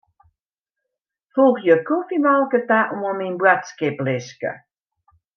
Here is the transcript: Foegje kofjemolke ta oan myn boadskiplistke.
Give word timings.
Foegje 1.33 1.75
kofjemolke 1.89 2.59
ta 2.71 2.79
oan 2.95 3.15
myn 3.19 3.35
boadskiplistke. 3.43 4.51